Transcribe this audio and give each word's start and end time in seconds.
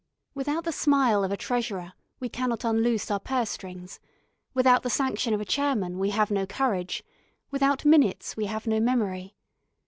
Without 0.33 0.63
the 0.63 0.71
smile 0.71 1.23
of 1.23 1.31
a 1.31 1.37
Treasurer 1.37 1.93
we 2.19 2.27
cannot 2.27 2.63
unloose 2.65 3.11
our 3.11 3.19
purse 3.19 3.51
strings; 3.51 3.99
without 4.51 4.81
the 4.81 4.89
sanction 4.89 5.31
of 5.31 5.39
a 5.39 5.45
Chairman 5.45 5.99
we 5.99 6.09
have 6.09 6.31
no 6.31 6.47
courage; 6.47 7.03
without 7.51 7.85
Minutes 7.85 8.35
we 8.35 8.45
have 8.47 8.65
no 8.65 8.79
memory. 8.79 9.35